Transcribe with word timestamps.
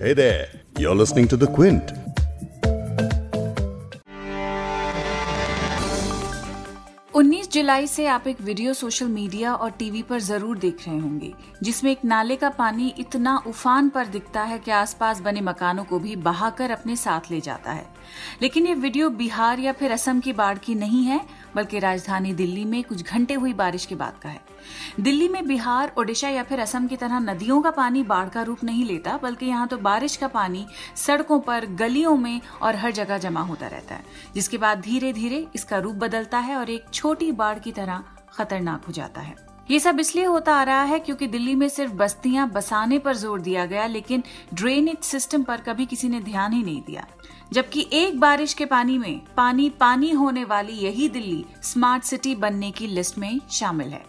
Hey 0.00 0.14
there, 0.14 0.48
you're 0.78 0.94
listening 0.94 1.28
to 1.28 1.36
The 1.36 1.46
Quint. 1.46 1.92
उन्नीस 7.14 7.50
जुलाई 7.52 7.86
से 7.86 8.06
आप 8.06 8.26
एक 8.28 8.40
वीडियो 8.40 8.72
सोशल 8.74 9.06
मीडिया 9.06 9.54
और 9.54 9.70
टीवी 9.70 10.02
पर 10.02 10.20
ज़रूर 10.20 10.58
देख 10.58 10.86
रहे 10.86 10.98
होंगे 10.98 11.32
जिसमें 11.62 11.90
एक 11.90 12.04
नाले 12.04 12.36
का 12.36 12.48
पानी 12.50 12.88
इतना 12.98 13.36
उफान 13.46 13.88
पर 13.88 14.06
दिखता 14.06 14.42
है 14.42 14.58
कि 14.58 14.70
आसपास 14.70 15.20
बने 15.20 15.40
मकानों 15.40 15.84
को 15.84 15.98
भी 15.98 16.16
बहाकर 16.22 16.70
अपने 16.70 16.96
साथ 16.96 17.30
ले 17.30 17.40
जाता 17.40 17.72
है 17.72 17.86
लेकिन 18.42 18.66
ये 18.66 18.74
वीडियो 18.76 19.10
बिहार 19.18 19.60
या 19.60 19.72
फिर 19.72 19.92
असम 19.92 20.20
की 20.20 20.32
बाढ़ 20.32 20.58
की 20.58 20.74
नहीं 20.76 21.04
है 21.04 21.20
बल्कि 21.56 21.78
राजधानी 21.78 22.32
दिल्ली 22.34 22.64
में 22.64 22.82
कुछ 22.84 23.02
घंटे 23.04 23.34
हुई 23.34 23.52
बारिश 23.52 23.86
के 23.86 23.94
बाद 23.94 24.18
का 24.22 24.28
है। 24.28 24.40
दिल्ली 25.00 25.28
में 25.28 25.46
बिहार, 25.46 25.92
ओडिशा 25.98 26.28
या 26.28 26.42
फिर 26.42 26.60
असम 26.60 26.86
की 26.86 26.96
तरह 26.96 27.18
नदियों 27.18 27.60
का 27.62 27.70
पानी 27.70 28.02
बाढ़ 28.02 28.28
का 28.28 28.42
रूप 28.42 28.64
नहीं 28.64 28.84
लेता, 28.84 29.18
बल्कि 29.22 29.46
यहाँ 29.46 29.66
तो 29.68 29.76
बारिश 29.78 30.16
का 30.16 30.28
पानी 30.28 30.66
सड़कों 30.96 31.40
पर, 31.40 31.66
गलियों 31.66 32.16
में 32.16 32.40
और 32.62 32.76
हर 32.76 32.92
जगह 32.92 33.18
जमा 33.18 33.40
होता 33.40 33.66
रहता 33.66 33.94
है, 33.94 34.04
जिसके 34.34 34.58
बाद 34.58 34.80
धीरे 34.80 35.12
धीरे 35.12 35.46
इसका 35.54 35.78
रूप 35.78 35.96
बदलता 35.96 36.38
है 36.38 36.56
और 36.56 36.70
एक 36.70 36.84
छोटी 36.92 37.32
बाढ़ 37.32 37.58
की 37.58 37.72
तरह 37.72 38.02
खतरनाक 38.32 38.84
हो 38.84 38.92
जाता 38.92 39.20
है। 39.20 39.49
ये 39.70 39.78
सब 39.80 40.00
इसलिए 40.00 40.24
होता 40.24 40.54
आ 40.54 40.62
रहा 40.62 40.82
है 40.82 40.98
क्योंकि 40.98 41.26
दिल्ली 41.26 41.54
में 41.54 41.68
सिर्फ़ 41.68 41.92
बस्तियाँ 41.92 42.48
बसाने 42.50 42.98
पर 42.98 43.16
ज़ोर 43.16 43.40
दिया 43.40 43.66
गया, 43.66 43.86
लेकिन 43.86 44.22
ड्रेनेज 44.54 45.02
सिस्टम 45.04 45.42
पर 45.42 45.60
कभी 45.60 45.86
किसी 45.86 46.08
ने 46.08 46.20
ध्यान 46.20 46.52
ही 46.52 46.62
नहीं 46.62 46.80
दिया। 46.82 47.06
जबकि 47.52 47.86
एक 47.92 48.18
बारिश 48.20 48.54
के 48.54 48.64
पानी 48.64 48.96
में 48.98 49.20
पानी 49.36 49.68
पानी 49.70 50.10
होने 50.10 50.44
वाली 50.44 50.72
यही 50.74 51.08
दिल्ली 51.08 51.44
स्मार्ट 51.62 52.04
सिटी 52.04 52.34
बनने 52.34 52.70
की 52.70 52.86
लिस्ट 52.86 53.18
में 53.18 53.40
शामिल 53.50 53.88
है। 53.88 54.02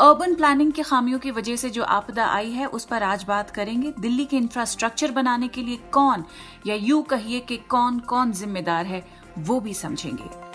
अर्बन 0.00 0.34
प्लानिंग 0.34 0.72
की 0.72 0.82
खामियों 0.82 1.18
की 1.18 1.30
वजह 1.30 1.56
से 1.56 1.70
जो 1.70 1.82
आपदा 1.82 2.26
आई 2.26 2.50
है, 2.50 2.66
उस 2.66 2.84
पर 2.84 3.02
आज 3.02 3.24
बात 3.24 3.50
करेंगे। 3.50 3.92
दिल्ली 4.00 4.24
के 4.24 4.36
इंफ्रास्ट्रक्चर 4.36 5.10
बनाने 5.10 5.48
के 5.48 5.62
लिए 5.62 5.76
कौन, 5.92 6.24
या 6.66 6.74
यूँ 6.74 7.02
कहिए 7.04 7.40
कि 7.40 7.56
कौन 7.68 7.98
कौन 8.00 8.32
जिम्मेदार 8.32 8.86
है, 8.86 9.04
वो 9.38 9.60
भी 9.60 9.74
समझेंगे। 9.74 10.45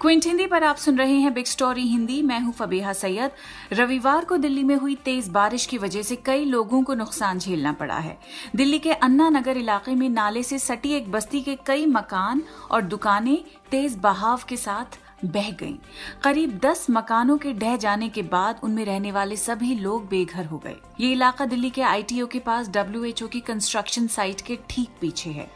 क्विंट 0.00 0.26
हिंदी 0.26 0.46
पर 0.46 0.64
आप 0.64 0.76
सुन 0.76 0.98
रहे 0.98 1.14
हैं 1.14 1.32
बिग 1.34 1.46
स्टोरी 1.46 1.82
हिंदी। 1.82 2.20
मैं 2.22 2.38
हूँ 2.40 2.52
फबीहा 2.52 2.92
सैयद। 2.92 3.30
रविवार 3.72 4.24
को 4.24 4.36
दिल्ली 4.36 4.62
में 4.64 4.74
हुई 4.74 4.94
तेज 4.94 5.28
बारिश 5.28 5.66
की 5.66 5.78
वजह 5.78 6.02
से 6.02 6.16
कई 6.16 6.44
लोगों 6.44 6.82
को 6.82 6.94
नुकसान 6.94 7.38
झेलना 7.38 7.72
पड़ा 7.72 7.98
है। 7.98 8.16
दिल्ली 8.56 8.78
के 8.78 8.92
अन्ना 8.92 9.28
नगर 9.28 9.56
इलाके 9.56 9.94
में 9.94 10.08
नाले 10.08 10.42
से 10.42 10.58
सटी 10.58 10.92
एक 10.92 11.10
बस्ती 11.12 11.40
के 11.40 11.58
कई 11.66 11.86
मकान 11.86 12.42
और 12.70 12.82
दुकानें 12.82 13.38
तेज 13.70 13.96
बहाव 13.96 14.40
के 14.48 14.56
साथ 14.56 14.98
बह 15.24 15.50
गईं। 15.50 15.76
करीब 16.22 16.58
10 16.58 16.86
मकानों 16.90 17.36
के 17.38 17.52
ढह 17.52 17.76
जाने 17.76 18.08
के 18.08 18.22
बाद 18.22 18.60
उनमें 18.62 18.84
रहने 18.84 19.12
वाले 19.12 19.36
सभी 19.36 19.74
लोग 19.74 20.08
बेघर 20.08 20.44
हो 20.44 20.58
गए। 20.58 20.76
ये 21.00 21.12
इलाका 21.12 21.46
दिल्ली 21.46 21.70
के 21.70 21.82
आईटीओ 21.82 22.26
के 22.26 22.38
पास 22.38 22.68
डब्ल्यूएचओ 22.68 23.26
की 23.26 23.40
कंस्ट्रक्शन 23.40 24.06
साइट 24.06 24.40
के 24.40 24.58
ठीक 24.70 24.88
पीछे 25.00 25.30
है। 25.30 25.50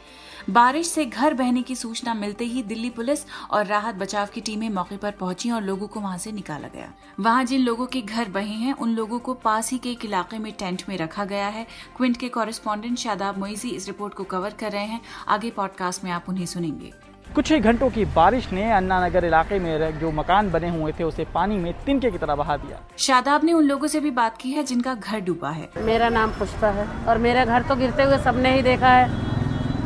बारिश 0.49 0.87
से 0.87 1.05
घर 1.05 1.33
बहने 1.33 1.61
की 1.61 1.75
सूचना 1.75 2.13
मिलते 2.13 2.45
ही 2.45 2.63
दिल्ली 2.63 2.89
पुलिस 2.89 3.25
और 3.51 3.65
राहत 3.65 3.95
बचाव 3.95 4.27
की 4.33 4.41
टीमें 4.41 4.69
मौके 4.69 4.97
पर 4.97 5.11
पहुँची 5.11 5.51
और 5.51 5.61
लोगों 5.61 5.87
को 5.87 5.99
वहाँ 5.99 6.17
से 6.17 6.31
निकाला 6.31 6.67
गया। 6.67 6.91
वहाँ 7.19 7.43
जिन 7.45 7.61
लोगों 7.61 7.85
के 7.85 8.01
घर 8.01 8.29
बहे 8.29 8.53
हैं 8.55 8.73
उन 8.73 8.95
लोगों 8.95 9.19
को 9.19 9.33
पास 9.33 9.71
ही 9.71 9.77
के 9.77 9.89
एक 9.89 10.05
इलाके 10.05 10.37
में 10.37 10.51
टेंट 10.53 10.83
में 10.89 10.97
रखा 10.97 11.25
गया 11.25 11.47
है। 11.47 11.65
क्विंट 11.97 12.17
के 12.17 12.29
कॉरेस्पॉन्डेंट 12.29 12.97
शादाब 12.97 13.37
मोइजी 13.37 13.69
इस 13.69 13.87
रिपोर्ट 13.87 14.13
को 14.13 14.23
कवर 14.23 14.53
कर 14.59 14.71
रहे 14.71 14.85
हैं। 14.85 15.01
आगे 15.27 15.49
पॉडकास्ट 15.49 16.03
में 16.03 16.11
आप 16.11 16.25
उन्हें 16.29 16.45
सुनेंगे। 16.45 16.93
कुछ 17.35 17.51
ही 17.51 17.59
घंटों 17.59 17.89
की 17.89 18.03
बारिश 18.05 18.51
ने 18.51 18.71
अन्ना 18.71 19.05
नगर 19.05 19.25
इलाके 19.25 19.59
में 19.59 19.99
जो 19.99 20.11
मकान 20.11 20.51
बने 20.51 20.69
हुए 20.69 20.91
थे 20.91 21.03
उसे 21.03 21.25
पानी 21.33 21.57
में 21.57 21.73
तिनके 21.85 22.11
की 22.11 22.17
तरह 22.17 22.35
बहा 22.35 22.57
दिया। 22.57 22.79
शादाब 22.97 23.43
ने 23.43 23.53
उन 23.53 23.63
लोगों 23.63 23.87
से 23.87 23.99
भी 23.99 24.11
बात 24.11 24.37
की 24.37 24.51
है 24.51 24.63
जिनका 24.63 24.93
घर 24.93 25.19
डूबा 25.19 25.49
है। 25.49 25.69
मेरा 25.77 26.09
नाम 26.09 26.31
पुष्पा 26.31 26.69
है 26.69 26.87
और 27.05 27.17
मेरा 27.17 27.45
घर 27.45 27.63
तो 27.63 27.75
गिरते 27.75 28.03
हुए 28.03 28.17
सबने 28.17 28.55
ही 28.55 28.61
देखा 28.61 28.89
है। 28.89 29.34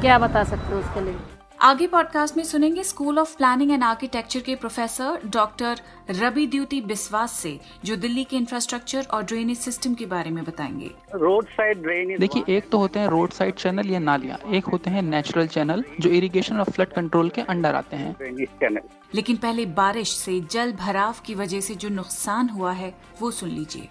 क्या 0.02 0.18
बता 0.20 0.44
सकते 0.44 0.68
हैं 0.68 0.74
उसके 0.74 1.02
लिए? 1.02 1.16
आगे 1.62 1.88
पॉडकास्ट 1.88 2.38
में 2.38 2.44
सुनेंगे 2.44 2.84
school 2.84 3.20
of 3.20 3.38
planning 3.38 3.72
and 3.72 3.84
architecture 3.84 4.40
के 4.40 4.56
प्रोफेसर 4.56 5.20
डॉक्टर 5.26 5.82
रवि 6.10 6.48
द्युति 6.48 6.82
बिस्वास 6.82 7.32
से 7.32 7.60
जो 7.86 7.96
दिल्ली 7.96 8.24
के 8.24 8.38
इंफ्रास्ट्रक्चर 8.38 9.08
और 9.12 9.24
ड्रेनेज 9.24 9.58
सिस्टम 9.58 9.94
के 9.94 10.06
बारे 10.06 10.30
में 10.30 10.44
बताएँगे। 10.44 10.92
रोड 11.16 11.48
साइड 11.50 11.82
ड्रेनेज 11.82 12.20
देखिए 12.20 12.58
एक 12.58 12.70
तो 12.70 12.78
होते 12.78 13.00
हैं 13.00 13.08
रोड 13.08 13.32
साइड 13.32 13.54
चैनल 13.54 13.90
या 13.90 14.00
नालियाँ 14.00 14.38
एक 14.54 14.66
होते 14.66 14.90
हैं 14.90 15.02
नेचुरल 15.02 15.48
चैनल 15.48 15.84
जो 16.00 16.10
इरिगेशन 16.10 16.60
और 16.60 16.72
फ्लड 16.72 16.94
कंट्रोल 16.94 17.30
के 17.30 17.42
अंडर 17.42 17.76
आते 17.76 17.96
हैं। 17.96 18.16
लेकिन 19.16 19.36
पहले 19.36 19.66
बारिश 19.66 20.12
से 20.12 20.40
जल 20.42 20.72
भराव 20.72 21.16
की 21.26 21.36
वजह 21.36 21.60
से 21.60 21.76
जो 21.76 21.90
नुकसान 21.90 22.50
हुआ 22.50 22.72
है 22.72 22.94
वो 23.22 23.32
सुन 23.32 23.50
लीजिए। 23.50 23.88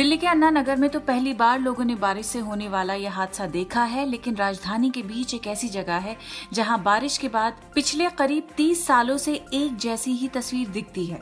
दिल्ली 0.00 0.16
के 0.16 0.26
अन्ना 0.26 0.48
नगर 0.50 0.76
में 0.76 0.88
तो 0.90 1.00
पहली 1.00 1.32
बार 1.34 1.58
लोगों 1.60 1.84
ने 1.84 1.94
बारिश 1.94 2.26
से 2.26 2.38
होने 2.38 2.68
वाला 2.68 2.94
यह 2.94 3.12
हादसा 3.12 3.46
देखा 3.46 3.82
है, 3.84 4.04
लेकिन 4.06 4.36
राजधानी 4.36 4.90
के 4.90 5.02
बीच 5.02 5.34
एक 5.34 5.46
ऐसी 5.46 5.68
जगह 5.68 5.96
है, 5.96 6.16
जहाँ 6.52 6.82
बारिश 6.82 7.18
के 7.18 7.28
बाद 7.28 7.56
पिछले 7.74 8.08
करीब 8.10 8.48
30 8.58 8.86
सालों 8.86 9.16
से 9.16 9.34
एक 9.34 9.76
जैसी 9.76 10.12
ही 10.12 10.28
तस्वीर 10.28 10.68
दिखती 10.68 11.04
है। 11.06 11.20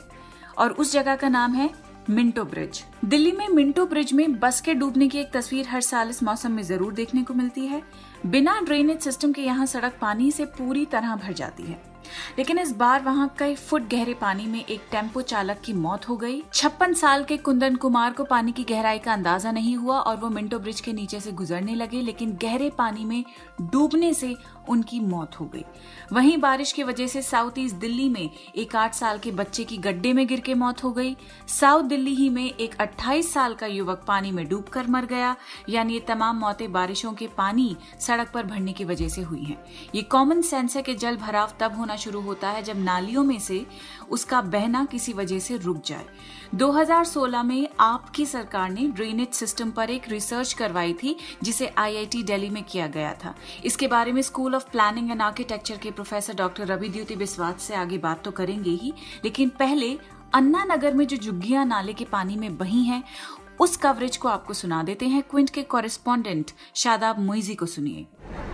और 0.57 0.71
उस 0.71 0.93
जगह 0.93 1.15
का 1.15 1.29
नाम 1.29 1.55
है 1.55 1.69
मिंटो 2.09 2.43
ब्रिज। 2.45 2.83
दिल्ली 3.05 3.31
में 3.31 3.47
मिंटो 3.49 3.85
ब्रिज 3.85 4.13
में 4.13 4.39
बस 4.39 4.61
के 4.61 4.73
डूबने 4.73 5.07
की 5.07 5.19
एक 5.19 5.31
तस्वीर 5.33 5.67
हर 5.67 5.81
साल 5.81 6.09
इस 6.09 6.23
मौसम 6.23 6.51
में 6.51 6.63
ज़रूर 6.63 6.93
देखने 6.93 7.23
को 7.23 7.33
मिलती 7.33 7.65
है। 7.65 7.81
बिना 8.25 8.59
ड्रेनेज 8.61 9.01
सिस्टम 9.01 9.33
के 9.33 9.41
यहाँ 9.41 9.65
सड़क 9.65 9.97
पानी 10.01 10.31
से 10.31 10.45
पूरी 10.57 10.85
तरह 10.85 11.15
भर 11.15 11.33
जाती 11.33 11.63
है। 11.63 11.81
लेकिन 12.37 12.59
इस 12.59 12.71
बार 12.75 13.03
वहाँ 13.03 13.27
कई 13.39 13.55
फुट 13.55 13.89
गहरे 13.89 14.13
पानी 14.13 14.45
में 14.45 14.63
एक 14.65 14.87
टेंपो 14.91 15.21
चालक 15.21 15.61
की 15.65 15.73
मौत 15.73 16.07
हो 16.09 16.17
गई। 16.17 16.41
छप्पन 16.53 16.93
साल 16.93 17.23
के 17.23 17.37
कुंदन 17.37 17.75
कुमार 17.75 18.13
को 18.13 18.23
पानी 18.23 18.51
की 18.51 18.63
गहराई 18.63 18.99
का 18.99 19.13
अंदाज़ा 19.13 19.51
नहीं 19.51 19.75
हुआ 19.75 19.99
और 19.99 20.17
वो 20.17 20.29
मिंटो 20.29 20.59
ब्रिज 20.59 20.81
के 20.81 20.93
नीचे 20.93 21.19
से 21.19 21.31
गुजरने 21.31 21.75
लगे, 21.75 22.01
लेकिन 22.01 22.37
गहरे 22.41 22.69
पानी 22.69 23.05
में 23.05 23.23
डूबने 23.61 24.13
से 24.13 24.35
उनकी 24.69 24.99
मौत 24.99 25.39
हो 25.39 25.45
गई। 25.45 25.63
वहीं 26.13 26.37
बारिश 26.37 26.71
की 26.71 26.83
वजह 26.83 27.07
से 27.07 27.21
साउथ 27.21 27.57
ईस्ट 27.57 27.75
दिल्ली 27.75 28.07
में 28.09 28.29
एक 28.55 28.75
आठ 28.75 28.93
साल 28.93 29.17
के 29.17 29.31
बच्चे 29.31 29.63
की 29.63 29.77
गड्ढे 29.77 30.11
में 30.13 30.25
गिर 30.27 30.39
के 30.39 30.53
मौत 30.53 30.83
हो 30.83 30.91
गई। 30.91 31.15
साउथ 31.49 31.83
दिल्ली 31.83 32.13
ही 32.15 32.29
में 32.29 32.43
एक 32.43 32.75
28 32.81 33.31
साल 33.33 33.53
का 33.53 33.67
युवक 33.67 34.03
पानी 34.07 34.31
में 34.31 34.47
डूबकर 34.47 34.87
मर 34.87 35.05
गया। 35.05 35.35
यानी 35.69 35.93
ये 35.93 35.99
तमाम 35.99 36.37
मौतें 36.37 36.71
बारिशों 36.71 37.13
के 37.13 37.27
पानी 37.27 37.75
सड़क 37.99 38.31
पर 38.33 38.43
भरने 38.43 38.73
की 38.73 38.83
वजह 38.83 39.07
से 39.07 39.21
हुई 39.21 39.43
हैं। 39.43 39.57
ये 39.95 40.01
कॉमन 40.01 40.41
सेंस 40.41 40.75
है 40.75 40.81
कि 40.81 40.95
जल 40.95 41.17
भराव 41.17 41.53
तब 41.59 41.77
होना 41.77 41.95
शुरू 41.99 42.21
होता 42.21 42.49
है 42.49 42.63
जब 42.63 42.77
नालियों 42.77 43.23
में 43.23 43.39
से 43.39 43.65
उसका 44.09 44.41
बहना 44.41 44.83
किसी 44.85 45.13
वजह 45.13 45.39
से 45.39 45.57
रुक 45.57 45.81
जाए। 45.85 46.05
2016 46.55 47.43
में 47.43 47.67
आपकी 47.79 48.25
सरकार 48.25 48.69
ने 48.69 48.87
ड्रेनेज 48.87 49.33
सिस्टम 49.33 49.71
पर 49.71 49.89
एक 49.89 50.09
रिसर्च 50.09 50.53
करवाई 50.53 50.93
थी, 50.93 51.15
जिसे 51.43 51.67
आईआईटी 51.67 52.23
दिल्ली 52.23 52.49
में 52.49 52.63
किया 52.63 52.87
गया 52.87 53.13
था। 53.13 53.35
इसके 53.65 53.87
बारे 53.87 54.11
में 54.11 54.21
school 54.21 54.55
of 54.55 54.69
planning 54.71 55.11
and 55.11 55.21
architecture 55.21 55.77
के 55.77 55.91
प्रोफेसर 55.91 56.35
डॉक्टर 56.35 56.67
रवि 56.67 56.89
द्युति 56.89 57.15
बिस्वास 57.15 57.61
से 57.61 57.75
आगे 57.75 57.97
बात 57.97 58.23
तो 58.23 58.31
करेंगे 58.31 58.71
ही, 58.71 58.93
लेकिन 59.23 59.49
पहले 59.49 59.97
अन्ना 60.33 60.63
नगर 60.63 60.93
में 60.93 61.07
जो 61.07 61.17
जुग्गिया 61.17 61.63
नाले 61.63 61.93
के 61.93 62.05
पानी 62.05 62.35
में 62.35 62.57
बही 62.57 62.83
हैं, 62.83 63.03
उस 63.59 63.75
कवरेज 63.77 64.17
को 64.17 64.27
आपको 64.27 64.53
सुना 64.53 64.81
देते 64.83 65.07
हैं 65.07 65.21
क्विंट 65.23 65.49
के 65.49 65.63
कॉरेस्पॉन्डेंट 65.63 66.51
शादाब 66.75 67.19
मोइजी 67.19 67.55
को 67.55 67.65
सुनिए। 67.65 68.05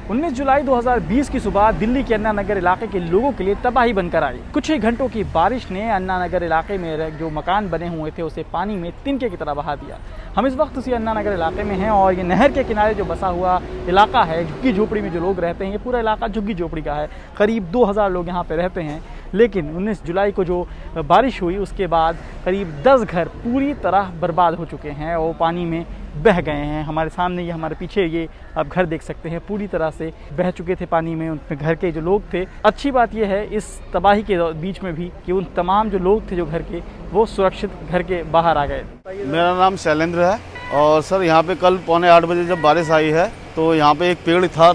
19 0.05 0.31
जुलाई 0.31 0.61
2020 0.63 1.29
की 1.29 1.39
सुबह 1.39 1.71
दिल्ली 1.73 2.03
के 2.03 2.13
अन्ना 2.13 2.31
नगर 2.31 2.57
इलाके 2.57 2.87
के 2.87 2.99
लोगों 3.01 3.31
के 3.31 3.43
लिए 3.43 3.55
तबाही 3.63 3.93
बनकर 3.93 4.23
आई। 4.23 4.39
कुछ 4.53 4.69
ही 4.71 4.77
घंटों 4.79 5.07
की 5.09 5.23
बारिश 5.33 5.69
ने 5.71 5.89
अन्ना 5.91 6.17
नगर 6.25 6.43
इलाके 6.43 6.77
में 6.77 7.17
जो 7.17 7.29
मकान 7.29 7.69
बने 7.69 7.87
हुए 7.87 8.11
थे, 8.11 8.21
उसे 8.21 8.43
पानी 8.53 8.75
में 8.75 8.91
तिनके 9.05 9.29
की 9.29 9.37
तरह 9.37 9.53
बहा 9.53 9.75
दिया। 9.75 9.97
हम 10.35 10.47
इस 10.47 10.55
वक्त 10.55 10.77
उसी 10.77 10.91
अन्ना 10.91 11.13
नगर 11.13 11.33
इलाके 11.33 11.63
में 11.63 11.75
हैं 11.75 11.89
और 11.89 12.13
ये 12.13 12.23
नहर 12.23 12.51
के 12.51 12.63
किनारे 12.63 12.93
जो 12.93 13.05
बसा 13.05 13.27
हुआ 13.29 13.59
इलाका 13.89 14.23
है, 14.23 14.43
झुग्गी 14.45 14.73
झोपड़ी 14.73 15.01
में 15.01 15.11
जो 15.11 15.19
लोग 15.19 15.39
रहते 15.39 15.65
हैं, 15.65 15.71
ये 15.71 15.77
पूरा 15.77 15.99
इलाका 15.99 16.27
झुग्गी 16.27 16.53
झोपड़ी 16.53 16.81
का 16.81 16.93
है। 16.93 17.09
करीब 17.37 17.71
दो 17.71 17.83
हज़ार 17.85 18.11
लोग 18.11 18.27
यहाँ 18.27 18.43
पे 18.43 18.55
रहते 18.55 18.81
हैं। 18.81 19.01
लेकिन 19.35 19.75
19 19.75 20.05
जुलाई 20.05 20.31
को 20.31 20.43
जो 20.43 20.65
बारिश 20.97 21.41
हुई, 21.41 21.57
उसके 21.57 21.87
बाद 21.87 22.17
करीब 22.45 22.81
10 22.83 23.03
घर 23.03 23.27
पूरी 23.43 23.73
तरह 23.83 24.11
बर्बाद 24.21 24.55
हो 24.55 24.65
चुके 24.65 24.89
हैं 24.91 25.15
और 25.15 25.33
पानी 25.35 25.65
में 25.65 25.85
बह 26.15 26.39
गए 26.41 26.51
हैं। 26.51 26.83
हमारे 26.85 27.09
सामने 27.09 27.43
ये, 27.43 27.51
हमारे 27.51 27.75
पीछे 27.75 28.05
ये 28.05 28.27
आप 28.57 28.67
घर 28.67 28.85
देख 28.85 29.01
सकते 29.01 29.29
हैं, 29.29 29.39
पूरी 29.47 29.67
तरह 29.67 29.89
से 29.91 30.11
बह 30.33 30.51
चुके 30.51 30.75
थे 30.75 30.85
पानी 30.87 31.15
में 31.15 31.29
उनमें 31.29 31.57
घर 31.57 31.75
के 31.75 31.91
जो 31.91 32.01
लोग 32.01 32.33
थे। 32.33 32.45
अच्छी 32.65 32.91
बात 32.91 33.15
यह 33.15 33.27
है, 33.27 33.45
इस 33.47 33.79
तबाही 33.93 34.23
के 34.23 34.37
बीच 34.55 34.81
में 34.83 34.93
भी 34.95 35.11
कि 35.25 35.31
उन 35.31 35.45
तमाम 35.55 35.89
जो 35.89 35.99
लोग 35.99 36.31
थे 36.31 36.35
जो 36.35 36.45
घर 36.45 36.61
के, 36.63 36.81
वो 37.11 37.25
सुरक्षित 37.27 37.71
घर 37.91 38.03
के 38.03 38.23
बाहर 38.31 38.57
आ 38.57 38.65
गए। 38.65 38.83
मेरा 39.07 39.53
नाम 39.55 39.75
शैलेंद्र 39.77 40.23
है 40.23 40.39
और 40.75 41.01
सर, 41.03 41.23
यहाँ 41.23 41.43
पे 41.43 41.55
कल 41.57 41.77
पौने 41.87 42.09
आठ 42.09 42.23
बजे 42.25 42.45
जब 42.45 42.61
बारिश 42.61 42.91
आई 42.91 43.09
है 43.11 43.31
तो 43.55 43.73
यहाँ 43.75 43.93
पे 43.95 44.11
एक 44.11 44.17
पेड़ 44.25 44.45
था 44.47 44.69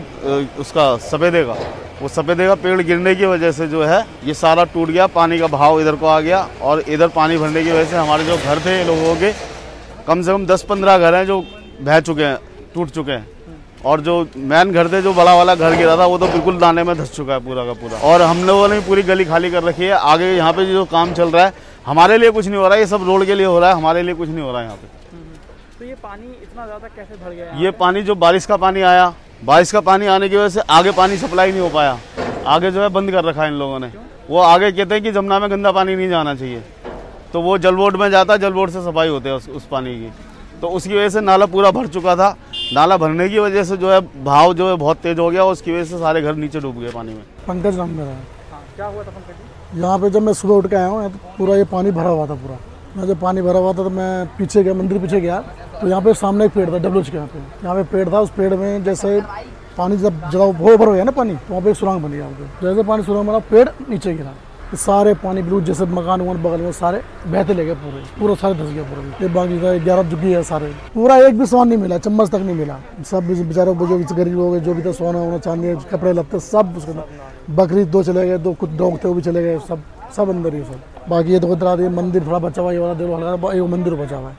उसका, 0.58 0.96
सफ़ेदे 0.98 1.44
का। 1.44 1.54
वो 2.00 2.08
सफ़ेदे 2.08 2.46
का 2.46 2.54
पेड़ 2.56 2.80
गिरने 2.82 3.14
की 3.14 3.26
वजह 3.26 3.50
से 3.52 3.66
जो 3.68 3.82
है 3.84 4.00
ये 4.24 4.34
सारा 4.34 4.64
टूट 4.66 4.88
गया 4.90 5.06
पानी 5.08 5.38
का 5.38 5.46
भाव 5.48 5.80
इधर 5.80 5.96
को 5.96 6.06
आ 6.08 6.20
गया 6.20 6.38
और 6.62 6.80
इधर 6.88 7.08
पानी 7.10 7.36
भरने 7.38 7.62
की 7.64 7.70
वजह 7.70 7.84
से 7.84 7.96
हमारे 7.96 8.24
जो 8.24 8.36
घर 8.38 8.60
थे 8.60 8.82
लोगों 8.84 9.14
के 9.16 9.32
कम 10.06 10.22
से 10.22 10.32
कम 10.32 10.46
दस 10.46 10.62
पंद्रह 10.64 10.98
घर 10.98 11.14
हैं 11.14 11.26
जो 11.26 11.40
बह 11.82 12.00
चुके 12.00 12.24
हैं 12.24 12.38
टूट 12.74 12.90
चुके 12.90 13.12
हैं। 13.12 13.26
और 13.84 14.00
जो 14.00 14.14
मैन 14.36 14.72
घर 14.72 14.88
थे 14.92 15.00
जो 15.02 15.12
बड़ा 15.14 15.34
वाला 15.34 15.54
घर 15.54 15.76
गिरा 15.76 15.96
था 15.96 16.06
वो 16.06 16.18
तो 16.18 16.26
बिल्कुल 16.28 16.58
दाने 16.58 16.82
में 16.84 16.96
धस 16.96 17.12
चुका 17.12 17.34
है 17.34 17.40
पूरा 17.40 17.64
का 17.64 17.72
पूरा। 17.74 17.98
और 18.04 18.22
हम 18.22 18.44
लोगों 18.46 18.68
ने 18.68 18.80
पूरी 18.82 19.02
गली 19.04 19.24
खाली 19.26 19.50
कर 19.50 19.62
रखी 19.64 19.84
है। 19.84 19.98
आगे 20.08 20.26
यहाँ 20.26 20.52
पे 20.52 20.66
जो 20.66 20.84
काम 20.86 21.12
चल 21.14 21.30
रहा 21.30 21.44
है 21.46 21.52
हमारे 21.86 22.18
लिए 22.18 22.30
कुछ 22.30 22.46
नहीं 22.46 22.56
हो 22.56 22.66
रहा 22.66 22.74
है 22.74 22.80
ये 22.80 22.86
सब 22.88 23.06
रोड 23.06 23.24
के 23.26 23.34
लिए 23.34 23.46
हो 23.46 23.58
रहा 23.58 23.70
है 23.70 23.76
हमारे 23.76 24.02
लिए 24.02 24.14
कुछ 24.14 24.28
नहीं 24.28 24.40
हो 24.40 24.52
रहा 24.52 24.60
है 24.60 24.66
यहाँ 24.66 24.76
पे। 24.76 24.88
तो 25.78 25.84
ये 25.84 25.94
पानी 25.94 26.26
इतना 26.42 26.66
ज़्यादा 26.66 26.88
कैसे 26.88 27.24
भर 27.24 27.30
गया? 27.30 27.52
ये 27.56 27.70
पानी 27.72 28.02
जो 28.02 28.14
बारिश 28.16 28.46
का 28.46 28.56
पानी 28.58 28.82
आया 28.82 29.12
बारिश 29.42 29.70
का 29.72 29.80
पानी 29.80 30.06
आने 30.06 30.28
की 30.28 30.36
वजह 30.36 30.48
से 30.50 30.60
आगे 30.70 30.90
पानी 30.92 31.16
सप्लाई 31.16 31.50
नहीं 31.50 31.60
हो 31.60 31.68
पाया। 31.70 31.98
आगे 32.46 32.70
जो 32.70 32.82
है 32.82 32.88
बंद 32.90 33.10
कर 33.10 33.24
रखा 33.24 33.42
है 33.42 33.48
इन 33.48 33.54
लोगों 33.58 33.78
ने। 33.80 33.90
वो 34.30 34.38
आगे 34.40 34.70
कहते 34.72 34.94
हैं 34.94 35.02
कि 35.04 35.12
जमुना 35.12 35.38
में 35.38 35.50
गंदा 35.50 35.72
पानी 35.72 35.94
नहीं 35.96 36.08
जाना 36.08 36.34
चाहिए। 36.34 36.62
तो 37.32 37.40
वो 37.42 37.56
जल 37.58 37.74
बोर्ड 37.74 37.96
में 37.96 38.10
जाता 38.10 38.32
है 38.32 38.38
जल 38.38 38.52
बोर्ड 38.52 38.70
से 38.70 38.80
सफ़ाई 38.82 39.08
होते 39.08 39.28
हैं 39.28 39.36
उस, 39.36 39.48
उस 39.48 39.66
पानी 39.66 39.94
की। 39.94 40.10
तो 40.60 40.68
उसकी 40.68 40.94
वजह 40.94 41.08
से 41.08 41.20
नाला 41.20 41.46
पूरा 41.46 41.70
भर 41.70 41.86
चुका 41.88 42.16
था। 42.16 42.28
नाला 42.74 42.96
भरने 42.96 43.28
की 43.28 43.38
वजह 43.38 43.64
से 43.64 43.76
जो 43.76 43.90
है 43.90 44.00
भाव 44.24 44.52
जो 44.54 44.68
है 44.68 44.76
बहुत 44.76 44.96
तेज 44.98 45.18
हो 45.18 45.30
गया 45.30 45.44
उसकी 45.46 45.72
वजह 45.72 45.84
से 45.84 45.98
सारे 45.98 46.22
घर 46.22 46.34
नीचे 46.36 46.60
डूब 46.60 46.80
गए 46.80 46.90
पानी 46.92 47.14
में। 47.14 47.22
पंकज 47.46 47.78
नाम 47.78 47.90
मेरा 47.90 48.10
हाँ। 48.10 48.62
क्या 48.76 48.86
हुआ 48.86 49.02
था 49.04 49.10
पंकज 49.10 49.78
यहाँ 49.80 49.98
पे 49.98 50.10
जब 50.10 50.22
मैं 50.22 50.32
सुबह 50.34 50.54
उठ 50.54 50.66
के 50.66 50.76
आया 50.76 50.86
हूँ 50.86 51.10
तो 51.10 51.18
पूरा 51.38 51.56
ये 51.56 51.64
पानी 51.72 51.90
भरा 51.92 52.10
हुआ 52.10 52.26
था 52.26 52.34
पूरा। 52.36 52.58
मैं 52.96 53.06
जब 53.06 53.20
पानी 53.20 53.42
भरा 53.42 53.58
हुआ 53.58 53.72
था 53.72 53.82
तो 53.84 53.90
मैं 53.90 54.26
पीछे 54.38 54.62
गया 54.62 54.74
मंदिर 54.74 54.98
पीछे 54.98 55.20
गया। 55.20 55.42
तो 55.80 55.88
यहाँ 55.88 56.02
पे 56.02 56.14
सामने 56.14 56.44
एक 56.44 56.52
पेड़ 56.52 56.68
था 56.68 56.78
डब्ल्यू 56.78 57.02
के 57.02 57.16
यहाँ 57.16 57.28
पे। 57.28 57.38
यहाँ 57.64 57.74
पे 57.76 57.82
पेड़ 57.92 58.08
था, 58.08 58.20
उस 58.20 58.30
पेड़ 58.30 58.54
में 58.54 58.84
जैसे 58.84 59.20
पानी 59.78 59.96
जब 59.96 60.28
जब 60.30 60.60
वो 60.60 60.76
भर 60.76 60.86
हो 60.86 60.92
गया 60.92 61.04
ना 61.04 61.10
पानी 61.12 61.34
तो 61.34 61.50
वहाँ 61.50 61.62
पे 61.64 61.70
एक 61.70 61.76
सुरंग 61.76 62.02
बनी 62.02 62.16
यहाँ 62.16 62.30
पे। 62.30 62.66
जैसे 62.66 62.82
पानी 62.82 63.02
सुरंग 63.02 63.26
बना, 63.26 63.38
पेड़ 63.50 63.68
नीचे 63.88 64.14
गिरा। 64.14 64.32
सारे 64.76 65.12
पानी 65.14 65.42
बिल्कुल 65.42 65.62
जैसे 65.64 65.84
मकान 65.86 66.20
उकान 66.20 66.42
बगल 66.42 66.60
में 66.60 66.72
सारे 66.72 67.00
बहते 67.26 67.54
ले 67.54 67.64
गए 67.66 67.74
पूरे। 67.76 68.02
पूरा 68.18 68.34
सारे 68.34 68.54
धस 68.54 68.70
गया 68.72 68.82
पूरा। 68.84 69.02
ये 69.22 69.28
बाकी 69.28 69.78
ग्यारह 69.80 70.02
झुकी 70.04 70.32
है 70.32 70.42
सारे। 70.44 70.66
पूरा 70.94 71.16
एक 71.18 71.38
भी 71.38 71.46
सामान 71.46 71.68
नहीं 71.68 71.78
मिला, 71.78 71.98
चम्मच 71.98 72.30
तक 72.30 72.38
नहीं 72.38 72.56
मिला। 72.56 72.78
सब 73.02 73.26
बेचारे 73.26 73.74
जो 73.74 74.14
गरीब 74.14 74.38
गए 74.42 74.60
जो 74.60 74.74
भी 74.74 74.82
था, 74.82 74.92
सोना 74.92 75.18
वोना, 75.18 75.38
चांदी, 75.38 75.74
कपड़े 75.90 76.12
लगते 76.12 76.40
सब 76.40 76.74
उसके 76.76 76.92
बकरी 77.52 77.84
दो 77.86 78.02
चले 78.02 78.26
गए, 78.28 78.38
दो 78.38 78.52
कुछ 78.54 78.70
डॉग 78.72 78.98
थे 79.04 79.08
वो 79.08 79.14
भी 79.14 79.22
चले 79.22 79.42
गए, 79.42 79.58
सब। 79.58 79.82
सब 80.10 80.28
अंदर 80.28 80.54
ही 80.54 80.62
सब। 80.64 81.08
बाकी 81.08 81.32
ये 81.32 81.40
तो 81.40 81.48
उधर 81.48 81.80
ये 81.80 81.88
मंदिर 81.90 82.26
थोड़ा 82.26 82.38
बचा 82.38 82.62
हुआ 82.62 82.72
ये 82.72 82.78
वाला 82.78 82.94
देखो 82.94 83.16
हल्का 83.16 83.52
ये 83.52 83.62
मंदिर 83.68 83.94
बचा 83.96 84.16
हुआ 84.16 84.30
है। 84.30 84.36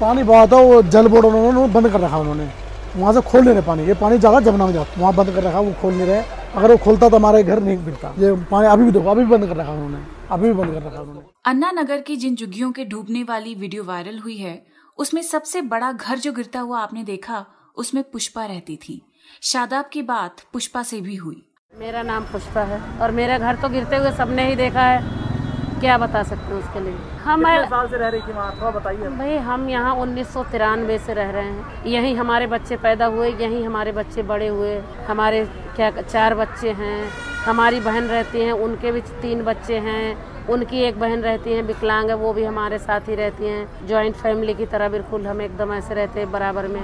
पानी 0.00 0.22
बहा 0.22 0.46
था, 0.46 0.56
वो 0.58 0.82
जल 0.84 1.08
बोर्ड 1.08 1.26
उन्होंने 1.26 1.66
बंद 1.74 1.90
कर 1.92 2.00
रखा 2.00 2.18
उन्होंने। 2.18 2.48
वहाँ 2.96 3.12
से 3.12 3.20
खोल 3.22 3.40
नहीं 3.40 3.54
रहे 3.54 3.62
पानी, 3.62 3.84
ये 3.84 3.94
पानी 3.94 4.18
जागा 4.18 4.40
जमुना 4.40 4.66
में 4.66 4.72
जाता 4.72 5.00
वहाँ 5.00 5.14
बंद 5.14 5.34
कर 5.34 5.42
रखा, 5.42 5.60
वो 5.60 5.72
खोल 5.82 5.94
नहीं 5.94 6.06
रहे। 6.06 6.22
अगर 6.52 6.70
वो 6.70 6.76
खोलता 6.76 7.08
तो 7.08 7.16
हमारे 7.16 7.42
घर 7.42 7.62
नहीं 7.62 7.76
मिलता 7.78 8.08
ये 8.18 8.32
पानी 8.50 8.66
अभी 8.68 8.84
भी 8.84 8.90
देखो, 8.90 9.10
अभी 9.10 9.24
भी 9.24 9.30
बंद 9.30 9.46
कर 9.48 9.56
रखा 9.56 9.72
उन्होंने, 9.72 9.98
अभी 10.30 10.48
भी 10.48 10.54
बंद 10.54 10.74
कर 10.74 10.82
रखा 10.82 11.00
उन्होंने। 11.00 11.20
अन्ना 11.46 11.70
नगर 11.72 12.00
की 12.00 12.16
जिन 12.16 12.36
झुग्गियों 12.36 12.70
के 12.72 12.84
डूबने 12.84 13.22
वाली 13.22 13.54
वीडियो 13.54 13.84
वायरल 13.84 14.18
हुई 14.18 14.36
है, 14.36 14.62
उसमें 14.98 15.22
सबसे 15.22 15.62
बड़ा 15.62 15.92
घर 15.92 16.18
जो 16.18 16.32
गिरता 16.32 16.60
हुआ 16.60 16.80
आपने 16.80 17.04
देखा, 17.04 17.44
उसमें 17.76 18.02
पुष्पा 18.04 18.44
रहती 18.44 18.76
थी। 18.76 19.00
शादाब 19.42 19.88
की 19.92 20.02
बात 20.02 20.40
पुष्पा 20.52 20.82
से 20.82 21.00
भी 21.00 21.16
हुई। 21.16 21.42
मेरा 21.72 22.02
नाम 22.02 22.24
पुष्पा 22.24 22.60
है 22.62 22.78
और 23.00 23.10
मेरा 23.10 23.36
घर 23.38 23.56
तो 23.56 23.68
गिरते 23.68 23.96
हुए 23.96 24.10
सबने 24.16 24.44
ही 24.46 24.56
देखा 24.56 24.82
है। 24.82 25.80
क्या 25.80 25.96
बता 25.98 26.22
सकते 26.22 26.46
हैं 26.46 26.54
उसके 26.54 26.80
लिए? 26.80 26.94
हम 27.24 27.44
साल 27.66 27.88
से 27.88 27.96
रह 27.96 28.08
रही 28.08 28.20
थी 28.20 28.32
वहाँ? 28.32 28.50
थोड़ा 28.56 28.70
बताइए। 28.70 29.08
भाई 29.10 29.36
हम 29.46 29.68
यहाँ 29.68 29.94
उन्नीस 29.96 30.32
सौ 30.32 30.42
तिरानवे 30.52 30.98
से 30.98 31.14
रह 31.14 31.30
रहे 31.30 31.44
हैं। 31.44 31.84
यहीं 31.86 32.14
हमारे 32.16 32.46
बच्चे 32.46 32.76
पैदा 32.76 33.06
हुए 33.06 33.30
यहीं 33.30 33.64
हमारे 33.66 33.92
बच्चे 33.92 34.22
बड़े 34.22 34.48
हुए। 34.48 34.76
हमारे 35.08 35.44
क्या 35.76 35.90
चार 36.02 36.34
बच्चे 36.34 36.70
हैं। 36.72 36.98
हमारी 37.46 37.80
बहन 37.80 38.04
रहती 38.06 38.40
हैं 38.40 38.52
उनके 38.60 38.92
भी 38.92 39.00
तीन 39.22 39.42
बच्चे 39.44 39.78
हैं। 39.80 40.46
उनकी 40.48 40.82
एक 40.82 40.98
बहन 41.00 41.22
रहती 41.22 41.52
है 41.52 41.62
विकलांग 41.62 42.08
है 42.10 42.16
वो 42.16 42.32
भी 42.32 42.44
हमारे 42.44 42.78
साथ 42.80 43.08
ही 43.08 43.14
रहती 43.14 43.46
हैं। 43.46 43.86
जॉइंट 43.88 44.16
फैमिली 44.16 44.54
की 44.54 44.66
तरह 44.66 44.88
बिल्कुल 44.88 45.26
हम 45.26 45.40
एकदम 45.42 45.72
ऐसे 45.74 45.94
रहते 45.94 46.20
हैं 46.20 46.30
बराबर 46.32 46.68
में। 46.68 46.82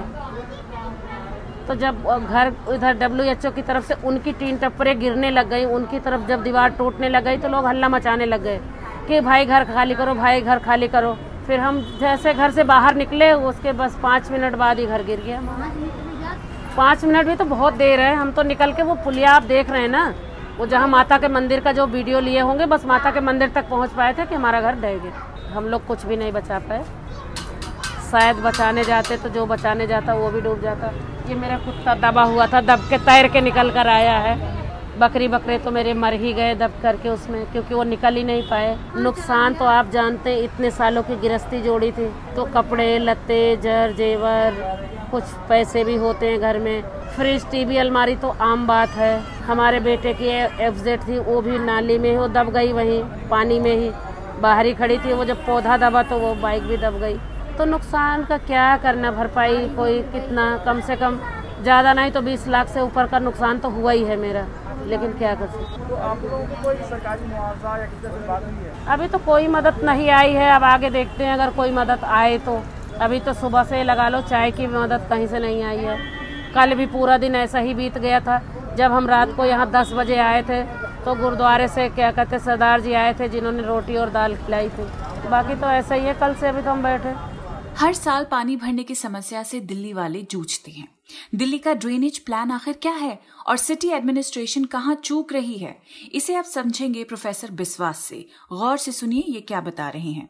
तो 1.69 1.75
जब 1.75 2.03
घर 2.25 2.51
इधर 2.73 2.93
डब्ल्यूएचओ 2.99 3.49
की 3.51 3.61
तरफ़ 3.61 3.85
से 3.85 3.93
उनकी 4.03 4.31
टीन 4.33 4.57
टप्परे 4.57 4.93
गिरने 4.95 5.29
लग 5.31 5.49
गई, 5.49 5.65
उनकी 5.67 5.99
तरफ़ 5.99 6.21
जब 6.27 6.43
दीवार 6.43 6.69
टूटने 6.77 7.09
लग 7.09 7.23
गई 7.23 7.37
तो 7.37 7.47
लोग 7.47 7.65
हल्ला 7.65 7.89
मचाने 7.89 8.25
लग 8.25 8.43
गए 8.43 8.59
कि 9.07 9.19
भाई 9.21 9.45
घर 9.45 9.63
खाली 9.65 9.95
करो, 9.95 10.13
भाई 10.15 10.41
घर 10.41 10.59
खाली 10.59 10.87
करो। 10.87 11.13
फिर 11.47 11.59
हम 11.59 11.79
जैसे 11.99 12.33
घर 12.33 12.51
से 12.51 12.63
बाहर 12.63 12.95
निकले, 12.95 13.31
उसके 13.33 13.71
बस 13.73 13.99
पाँच 14.03 14.31
मिनट 14.31 14.55
बाद 14.55 14.79
ही 14.79 14.85
घर 14.87 15.03
गिर 15.03 15.21
गया। 15.21 15.41
पाँच 16.77 17.03
मिनट 17.05 17.27
भी 17.27 17.35
तो 17.35 17.45
बहुत 17.45 17.73
देर 17.75 17.99
है, 17.99 18.15
हम 18.15 18.31
तो 18.31 18.43
निकल 18.43 18.73
के 18.73 18.83
वो 18.83 18.95
पुलिया 19.03 19.31
आप 19.31 19.43
देख 19.43 19.69
रहे 19.69 19.81
हैं 19.81 19.89
ना, 19.89 20.13
वो 20.57 20.65
जहाँ 20.65 20.87
माता 20.87 21.17
के 21.17 21.27
मंदिर 21.27 21.59
का 21.59 21.71
जो 21.71 21.85
वीडियो 21.87 22.19
लिए 22.19 22.39
होंगे, 22.41 22.65
बस 22.65 22.85
माता 22.85 23.11
के 23.11 23.19
मंदिर 23.21 23.49
तक 23.49 23.69
पहुँच 23.69 23.91
पाए 23.91 24.13
थे 24.13 24.25
कि 24.25 24.35
हमारा 24.35 24.61
घर 24.61 24.81
ढह 24.81 24.97
गया। 24.97 25.53
हम 25.53 25.67
लोग 25.67 25.85
कुछ 25.87 26.05
भी 26.05 26.17
नहीं 26.17 26.31
बचा 26.31 26.59
पाए। 26.59 26.83
शायद 28.11 28.35
बचाने 28.39 28.83
जाते 28.83 29.17
तो 29.17 29.29
जो 29.29 29.45
बचाने 29.45 29.87
जाता, 29.87 30.13
वो 30.13 30.29
भी 30.29 30.41
डूब 30.41 30.61
जाता। 30.61 30.91
ये 31.29 31.35
मेरा 31.35 31.57
कुत्ता 31.57 31.93
दबा 31.93 32.21
हुआ 32.23 32.45
था, 32.47 32.61
दब 32.61 32.87
के 32.89 32.97
तैर 32.97 33.27
के 33.27 33.41
निकल 33.41 33.69
कर 33.71 33.87
आया 33.87 34.17
है। 34.17 34.37
बकरी 34.99 35.27
बकरे 35.27 35.57
तो 35.59 35.71
मेरे 35.71 35.93
मर 35.93 36.13
ही 36.13 36.33
गए 36.33 36.55
दब 36.55 36.71
करके 36.83 37.09
उसमें, 37.09 37.45
क्योंकि 37.51 37.73
वो 37.73 37.83
निकल 37.83 38.15
ही 38.15 38.23
नहीं 38.23 38.41
पाए। 38.49 38.75
नुकसान 38.97 39.53
तो 39.53 39.65
आप 39.65 39.89
जानते 39.89 40.29
हैं, 40.29 40.41
इतने 40.41 40.71
सालों 40.71 41.03
की 41.03 41.15
गिरस्ती 41.15 41.61
जोड़ी 41.61 41.91
थी। 41.91 42.09
तो 42.35 42.45
कपड़े, 42.45 42.97
लत्ते, 42.99 43.55
जर, 43.55 43.93
जेवर, 43.97 44.57
कुछ 45.11 45.23
पैसे 45.49 45.83
भी 45.83 45.95
होते 45.95 46.29
हैं 46.29 46.39
घर 46.41 46.59
में। 46.59 46.81
फ्रिज, 47.15 47.49
टीवी, 47.51 47.77
अलमारी 47.77 48.15
तो 48.15 48.35
आम 48.41 48.67
बात 48.67 48.89
है। 48.89 49.19
हमारे 49.45 49.79
बेटे 49.79 50.13
की 50.13 50.27
एफ़ 50.65 50.83
जेड 50.83 51.07
थी, 51.07 51.19
वो 51.19 51.41
भी 51.41 51.59
नाली 51.59 51.97
में 51.97 52.09
ही, 52.09 52.17
वो 52.17 52.27
दब 52.27 52.49
गई 52.49 52.71
वहीं, 52.73 53.01
पानी 53.29 53.59
में 53.59 53.75
ही। 53.75 53.91
बाहर 54.41 54.65
ही 54.65 54.73
खड़ी 54.73 54.97
थी, 54.97 55.13
वो 55.13 55.25
जब 55.25 55.45
पौधा 55.45 55.77
दबा 55.77 56.03
तो 56.03 56.17
वो 56.17 56.35
बाइक 56.35 56.63
भी 56.63 56.77
दब 56.77 56.99
गई। 56.99 57.19
तो 57.59 57.65
नुकसान 57.65 58.23
का 58.25 58.37
क्या 58.39 58.65
करना 58.77 59.09
भरपाई 59.11 59.67
कोई 59.77 60.01
कितना? 60.11 60.43
कम 60.65 60.79
से 60.81 60.95
कम 60.95 61.17
ज़्यादा 61.63 61.93
नहीं 61.93 62.11
तो 62.11 62.21
20 62.23 62.47
लाख 62.47 62.67
से 62.67 62.81
ऊपर 62.81 63.07
का 63.07 63.19
नुकसान 63.19 63.57
तो 63.59 63.69
हुआ 63.69 63.91
ही 63.91 64.03
है 64.03 64.15
मेरा। 64.17 64.45
लेकिन 64.87 65.13
क्या 65.13 65.33
कर 65.35 65.47
सकते 65.47 65.87
तो 65.89 65.95
आप 65.97 66.21
लोगों 66.23 66.39
को 66.39 66.63
कोई 66.63 66.75
सरकारी 66.89 67.25
मुआवजा 67.25 67.75
या 67.77 67.85
किसी 67.85 68.07
से 68.07 68.27
बात 68.27 68.43
हुई 68.43 68.53
है? 68.53 68.71
अभी 68.93 69.07
तो 69.07 69.17
कोई 69.25 69.47
मदद 69.49 69.83
नहीं 69.83 70.09
आई 70.11 70.33
है। 70.33 70.49
अब 70.51 70.63
आगे 70.63 70.89
देखते 70.89 71.23
हैं 71.23 71.33
अगर 71.33 71.49
कोई 71.55 71.71
मदद 71.73 72.03
आए 72.13 72.37
तो। 72.47 72.61
अभी 73.01 73.19
तो 73.19 73.33
सुबह 73.35 73.63
से 73.65 73.83
लगा 73.83 74.07
लो 74.09 74.21
चाय 74.23 74.51
की 74.51 74.67
मदद 74.69 75.07
कहीं 75.09 75.27
से 75.27 75.39
नहीं 75.39 75.63
आई 75.65 75.77
है। 75.79 75.97
कल 76.55 76.75
भी 76.75 76.85
पूरा 76.87 77.17
दिन 77.19 77.35
ऐसा 77.37 77.59
ही 77.59 77.73
बीत 77.75 77.97
गया 77.99 78.19
था। 78.21 78.41
जब 78.77 78.91
हम 78.91 79.07
रात 79.07 79.35
को 79.35 79.45
यहाँ 79.45 79.69
दस 79.71 79.93
बजे 79.93 80.17
आए 80.23 80.41
थे 80.43 80.63
तो 81.03 81.15
गुरुद्वारे 81.15 81.67
से 81.69 81.89
क्या 81.91 82.11
कहते 82.11 82.39
सरदार 82.41 82.81
जी 82.81 82.93
आए 82.95 83.13
थे 83.19 83.29
जिन्होंने 83.29 83.63
रोटी 83.63 83.97
और 83.97 84.09
दाल 84.11 84.35
खिलाई 84.37 84.69
थी। 84.69 84.91
बाकी 85.29 85.55
तो 85.55 85.67
ऐसा 85.69 85.95
ही 85.95 86.05
है 86.05 86.13
कल 86.15 86.33
से 86.35 86.47
अभी 86.47 86.61
तो 86.61 86.71
हम 86.71 86.83
बैठे। 86.83 87.13
हर 87.79 87.93
साल 87.93 88.25
पानी 88.31 88.55
भरने 88.55 88.83
की 88.83 88.95
समस्या 88.95 89.43
से 89.43 89.59
दिल्ली 89.59 89.93
वाले 89.93 90.21
जूझते 90.21 90.71
हैं। 90.71 90.87
दिल्ली 91.35 91.57
का 91.57 91.73
ड्रेनेज 91.73 92.19
प्लान 92.19 92.51
आखिर 92.51 92.73
क्या 92.73 92.91
है? 92.91 93.19
और 93.47 93.57
सिटी 93.57 93.89
एडमिनिस्ट्रेशन 93.89 94.63
कहाँ 94.63 94.95
चूक 94.95 95.33
रही 95.33 95.57
है? 95.57 95.77
इसे 96.13 96.35
आप 96.35 96.43
समझेंगे 96.43 97.03
प्रोफेसर 97.03 97.51
बिस्वास 97.51 97.99
से। 97.99 98.25
गौर 98.53 98.77
से 98.77 98.91
सुनिए, 98.91 99.23
ये 99.27 99.41
क्या 99.41 99.61
बता 99.61 99.89
रहे 99.89 100.11
हैं। 100.11 100.29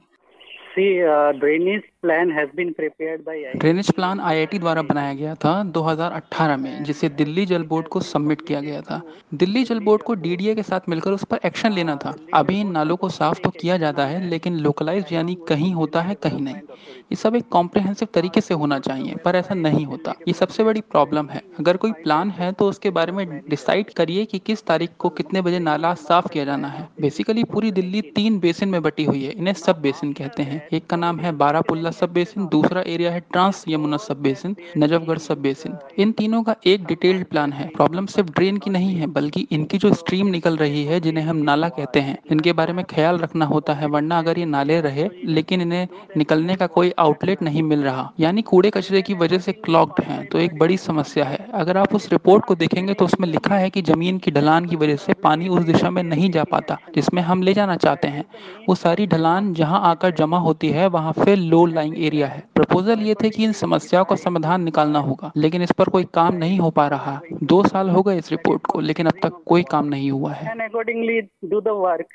Drainage 1.40 1.82
been 2.04 2.74
prepared 2.74 3.24
by 3.26 3.34
IIT. 3.36 3.60
Drainage 3.60 3.92
plan 3.92 4.20
IIT 4.20 4.60
द्वारा 4.60 4.82
बनाया 4.82 5.14
गया 5.14 5.36
था 5.36 5.64
2018 5.64 6.58
में, 6.58 6.84
जिसे 6.84 7.10
दिल्ली 7.10 7.46
जल 7.46 7.64
बोर्ड 7.64 7.88
को 7.88 8.00
सबमिट 8.00 8.42
किया 8.42 8.62
गया 8.62 8.82
था। 8.82 9.02
दिल्ली 9.34 9.64
जल 9.64 9.80
बोर्ड 9.80 10.02
को 10.02 10.14
डीडीए 10.16 10.56
के 10.56 10.64
साथ 10.64 10.80
मिलकर 10.90 11.12
उस 11.12 11.24
पर 11.24 11.40
एक्शन 11.46 11.72
लेना 11.72 11.96
था। 11.96 12.16
अभी 12.34 12.60
इन 12.60 12.72
नालों 12.72 12.96
को 12.96 13.10
साफ़ 13.10 13.40
तो 13.40 13.50
किया 13.50 13.78
जाता 13.78 14.06
है, 14.06 14.30
लेकिन 14.30 14.58
लोकलाइज 14.58 15.06
यानी 15.12 15.38
कहीं 15.48 15.74
होता 15.74 16.02
है, 16.02 16.16
कहीं 16.16 16.42
नहीं। 16.42 16.56
ये 16.56 17.16
सब 17.16 17.36
एक 17.36 17.48
कॉम्प्रिहेंसिव 17.50 18.08
तरीके 18.14 18.42
से 18.42 18.54
होना 18.54 18.80
चाहिए, 18.80 19.16
पर 19.16 19.36
ऐसा 19.36 19.56
नहीं 19.56 19.86
होता। 19.86 20.14
ये 20.28 20.34
सबसे 20.34 20.64
बड़ी 20.64 20.82
प्रॉब्लम 20.82 21.30
है। 21.30 21.42
अगर 21.60 21.78
कोई 21.78 21.92
प्लान 21.92 22.30
है 22.30 22.52
तो 22.52 22.70
उसके 22.70 22.90
बारे 22.90 23.12
में 23.12 23.42
डिसाइड 23.50 23.90
करिए 23.90 24.26
कि 24.26 24.40
किस 24.40 24.66
तारीख 24.66 24.90
को 25.00 25.10
कितने 25.10 25.42
बजे 25.42 25.60
नाला 25.60 25.94
साफ़ 25.94 26.28
किया 26.28 26.46
जाना 26.46 26.68
है। 26.68 26.88
बेसिकली 27.02 27.44
पूरी 27.44 27.72
दिल्ली 27.72 28.02
तीन 28.02 28.40
बेसिन 28.40 28.70
में 28.70 28.82
बटी 28.82 29.04
हुई 29.04 29.24
है, 29.24 29.32
इन्हें 29.32 29.54
सब 29.54 29.82
बेसिन 29.82 30.14
कहते 30.14 30.44
हैं। 30.44 30.68
एक 30.74 30.88
का 30.88 30.98
नाम 30.98 31.20
है 31.20 31.32
बारापुल्ला 31.32 31.89
सब 31.92 32.14
बेसिन, 32.14 32.46
दूसरा 32.48 32.84
एरिया 32.88 33.12
है 33.12 33.20
ट्रांस 33.32 33.64
यमुना 33.68 33.98
सब 33.98 34.22
बेसिन, 34.22 34.56
नजफगढ़ 34.78 35.18
सब 35.18 35.42
बेसिन। 35.42 35.76
इन 35.98 36.12
तीनों 36.12 36.42
का 36.44 36.56
एक 36.66 36.86
डिटेल्ड 36.86 37.26
प्लान 37.26 37.54
है। 37.54 37.68
प्रॉब्लम 37.68 38.06
सिर्फ़ 38.06 38.32
ड्रेन 38.32 38.58
की 38.58 38.70
नहीं 38.70 38.96
है, 38.96 39.08
बल्कि 39.08 39.48
इनकी 39.52 39.78
जो 39.78 39.94
स्ट्रीम 39.94 40.28
निकल 40.28 40.58
रही 40.58 40.84
है, 40.84 41.00
जिन्हें 41.00 41.26
हम 41.26 41.38
नाला 41.40 41.70
कहते 41.70 42.00
हैं, 42.00 42.18
इनके 42.32 42.54
बारे 42.54 42.74
में 42.74 42.84
ख्याल 42.86 43.18
रखना 43.18 43.46
होता 43.46 43.74
है, 43.74 43.88
वरना 43.88 44.20
अगर 44.20 44.40
ये 44.40 44.46
नाले 44.46 44.80
रहे, 44.82 45.08
लेकिन 45.26 45.62
इन्हें 45.62 45.88
निकलने 46.18 46.56
का 46.56 46.68
कोई 46.70 46.92
आउटलेट 47.00 47.42
नहीं 47.42 47.64
मिल 47.64 47.84
रहा। 47.84 48.12
यानी 48.20 48.42
कूड़े 48.42 48.70
कचरे 48.70 49.02
की 49.02 49.14
वजह 49.14 49.40
से 49.40 49.52
क्लॉक्ड 49.54 50.04
है 50.04 50.24
तो 50.26 50.40
एक 50.40 50.58
बड़ी 50.60 50.78
समस्या 50.78 51.26
है। 51.26 51.38
अगर 51.54 51.78
आप 51.78 51.96
उस 51.96 52.12
रिपोर्ट 52.12 52.46
को 52.46 52.56
देखेंगे 52.56 52.94
तो 52.94 53.06
उसमें 53.06 53.28
लिखा 53.28 53.56
है 53.56 53.70
कि 53.70 53.82
ज़मीन 53.82 54.18
की 54.18 54.32
ढलान 54.32 54.66
की 54.66 54.76
वजह 54.76 54.96
से 54.96 55.14
पानी 55.14 55.48
उस 55.48 55.64
दिशा 55.64 55.90
में 55.90 56.02
नहीं 56.04 56.30
जा 56.32 56.44
पाता, 56.44 56.78
जिसमें 56.96 57.22
हम 57.22 57.42
ले 57.44 57.54
जाना 57.54 57.76
चाहते 57.76 58.08
हैं। 58.08 58.24
वो 58.70 58.76
सारी 58.76 59.08
ढलान 59.08 59.54
जहाँ 59.54 59.82
आकर 59.84 60.12
जमा 60.12 60.38
होती 60.40 60.70
है, 60.70 60.88
वहाँ 60.88 61.12
फिर 61.14 61.38
लो 61.38 61.66
लाइंग 61.80 61.98
एरिया 62.04 62.28
है। 62.28 62.48
प्रपोजल 62.56 63.00
ये 63.00 63.16
थे 63.24 63.30
कि 63.30 63.44
इन 63.44 63.54
समस्याओं 63.54 64.06
का 64.06 64.16
समाधान 64.16 64.64
निकालना 64.64 65.00
होगा 65.00 65.32
लेकिन 65.38 65.62
इस 65.62 65.72
पर 65.72 65.90
कोई 65.90 66.04
काम 66.14 66.36
नहीं 66.36 66.60
हो 66.60 66.70
पा 66.70 66.88
रहा। 66.88 67.20
दो 67.44 67.64
साल 67.64 67.90
हो 67.90 68.04
गए 68.04 68.18
इस 68.18 68.32
रिपोर्ट 68.32 68.66
को 68.66 68.80
लेकिन 68.80 69.06
अब 69.06 69.20
तक 69.24 69.44
कोई 69.46 69.64
काम 69.64 69.86
नहीं 69.86 70.12
हुआ 70.12 70.34
है। 70.34 70.54
And 70.54 70.66
accordingly 70.66 71.20
do 71.54 71.62
the 71.68 71.78
work. 71.84 72.10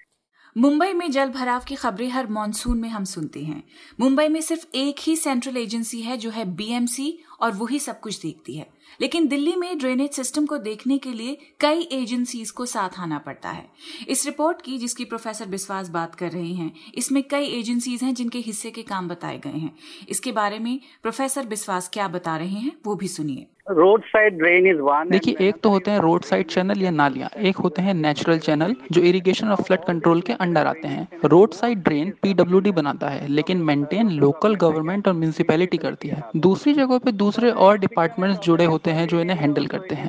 Mumbai 0.58 0.92
में 0.92 1.10
जल 1.10 1.28
भराव 1.28 1.62
की 1.68 1.74
खबरें 1.74 2.08
हर 2.08 2.26
मानसून 2.26 2.78
में 2.78 2.88
हम 2.88 3.04
सुनते 3.04 3.40
हैं। 3.40 3.62
मुंबई 4.00 4.28
में 4.28 4.40
सिर्फ़ 4.40 4.66
एक 4.74 4.96
ही 5.06 5.16
सेंट्रल 5.16 5.56
एजेंसी 5.56 6.00
है 6.00 6.16
जो 6.16 6.30
है 6.30 6.44
बीएमसी 6.44 7.24
और 7.40 7.52
वही 7.52 7.78
सब 7.78 8.00
कुछ 8.00 8.22
देखती 8.22 8.56
है। 8.56 8.66
लेकिन 9.00 9.26
दिल्ली 9.28 9.54
में 9.56 9.78
ड्रेनेज 9.78 10.10
सिस्टम 10.12 10.46
को 10.46 10.58
देखने 10.60 10.98
के 10.98 11.12
लिए 11.12 11.36
कई 11.60 11.88
एजेंसीज 11.92 12.50
को 12.50 12.66
साथ 12.66 12.98
आना 12.98 13.18
पड़ता 13.18 13.50
है। 13.50 13.64
इस 14.08 14.26
रिपोर्ट 14.26 14.62
की 14.62 14.76
जिसकी 14.78 15.04
प्रोफेसर 15.04 15.46
बिस्वास 15.46 15.88
बात 15.90 16.14
कर 16.14 16.30
रहे 16.30 16.52
हैं 16.52 16.72
इसमें 16.94 17.22
कई 17.22 17.46
एजेंसीज 17.58 18.02
हैं 18.02 18.14
जिनके 18.14 18.38
हिस्से 18.40 18.70
के 18.70 18.82
काम 18.84 19.08
बताए 19.08 19.38
गए 19.38 19.58
हैं। 19.58 19.74
इसके 20.08 20.32
बारे 20.32 20.58
में 20.58 20.78
प्रोफेसर 21.02 21.46
बिस्वास 21.46 21.90
क्या 21.92 22.08
बता 22.10 22.36
रहे 22.36 22.60
हैं 22.60 22.72
वो 22.86 22.94
भी 22.94 23.08
सुनिए। 23.08 23.46
Road 23.70 24.02
side 24.04 24.36
drain 24.38 24.66
is 24.66 24.78
one 24.78 25.08
देखिए 25.10 25.36
एक 25.40 25.60
तो 25.62 25.70
होते 25.70 25.90
हैं 25.90 25.98
रोड 26.00 26.22
साइड 26.22 26.46
चैनल 26.46 26.82
या 26.82 26.90
नालियाँ 26.90 27.28
एक 27.40 27.56
होते 27.56 27.82
हैं 27.82 27.92
नेचुरल 27.94 28.38
चैनल 28.38 28.74
जो 28.92 29.00
इरिगेशन 29.02 29.48
और 29.48 29.62
फ्लड 29.62 29.84
कंट्रोल 29.84 30.20
के 30.20 30.32
अंडर 30.34 30.66
आते 30.66 30.88
हैं। 30.88 31.20
रोड 31.24 31.52
साइड 31.52 31.82
ड्रेन 31.82 32.10
पीडब्ल्यूडी 32.22 32.70
बनाता 32.72 33.08
है 33.08 33.28
लेकिन 33.28 33.62
मेंटेन 33.62 34.10
लोकल 34.12 34.54
गवर्नमेंट 34.56 35.08
और 35.08 35.14
म्यूनिसिपैलिटी 35.14 35.76
करती 35.76 36.08
है। 36.08 36.22
दूसरी 36.38 36.74
जगहों 36.74 36.98
पे 36.98 37.12
दूसरे 37.14 37.50
और 37.50 37.78
डिपार्टमेंट्स 37.78 38.40
जुड़े 38.40 38.64
होते 38.64 38.83
हैं 38.90 39.06
जो 39.08 39.20
इन्हें 39.20 39.36
हैंडल 39.36 39.66
करते 39.66 39.94
हैं। 39.94 40.08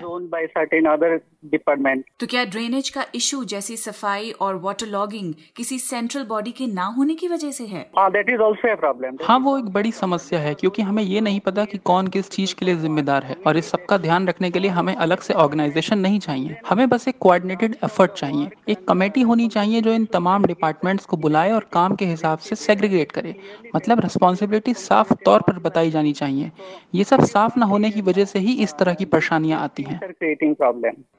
तो 2.19 2.27
क्या 2.27 2.45
ड्रेनेज 2.45 2.89
का 2.89 3.05
इशू 3.15 3.43
जैसी 3.43 3.77
सफ़ाई 3.77 4.31
और 4.31 4.55
वाटर 4.55 4.87
लॉगिंग 4.87 5.33
किसी 5.55 5.79
सेंट्रल 5.79 6.23
बॉडी 6.23 6.51
के 6.51 6.67
ना 6.67 6.85
होने 6.85 7.15
की 7.15 7.27
वजह 7.27 7.51
से 7.51 7.65
है? 7.65 7.91
दैट 7.99 8.29
इज़ 8.29 8.41
आल्सो 8.41 8.75
प्रॉब्लम 8.75 9.17
हाँ 9.23 9.39
वो 9.39 9.57
एक 9.57 9.65
बड़ी 9.65 9.91
समस्या 9.91 10.39
है 10.39 10.53
क्योंकि 10.53 10.81
हमें 10.81 11.03
ये 11.03 11.21
नहीं 11.21 11.39
पता 11.39 11.65
कि 11.65 11.77
कौन 11.77 12.07
किस 12.07 12.29
चीज़ 12.29 12.55
के 12.55 12.65
लिए 12.65 12.75
जिम्मेदार 12.75 13.23
है 13.23 13.35
और 13.47 13.57
इस 13.57 13.69
सबका 13.69 13.97
ध्यान 13.97 14.27
रखने 14.27 14.51
के 14.51 14.59
लिए 14.59 14.71
हमें 14.71 14.95
अलग 14.95 15.19
से 15.19 15.33
ऑर्गेनाइजेशन 15.33 15.99
नहीं 15.99 16.19
चाहिए। 16.19 16.55
हमें 16.69 16.89
बस 16.89 17.07
एक 17.07 17.17
कोऑर्डिनेटेड 17.19 17.75
एफर्ट 17.83 18.11
चाहिए 18.11 18.49
एक 18.69 18.87
कमेटी 18.87 19.21
होनी 19.21 19.47
चाहिए 19.47 19.81
जो 19.81 19.93
इन 19.93 20.05
तमाम 20.05 20.45
डिपार्टमेंट्स 20.45 21.05
को 21.05 21.17
बुलाए 21.17 21.51
और 21.51 21.69
काम 21.73 21.95
के 21.95 22.05
हिसाब 22.05 22.39
से 22.39 22.55
सेग्रीगेट 22.55 23.11
करे। 23.11 23.35
मतलब 23.75 23.99
रिस्पॉन्सिबिलिटी 23.99 24.73
साफ़ 24.73 25.13
तौर 25.13 25.41
पर 25.41 25.59
बताई 25.59 25.91
जानी 25.91 26.13
चाहिए। 26.13 26.51
ये 26.95 27.03
सब 27.03 27.23
साफ़ 27.25 27.59
न 27.59 27.63
होने 27.63 27.91
की 27.91 28.01
वजह 28.01 28.25
से 28.25 28.39
ही 28.39 28.54
इस 28.63 28.73
तरह 28.79 28.93
की 28.93 29.05
परेशानियाँ 29.05 29.61
आती 29.61 29.83
हैं। 29.83 29.99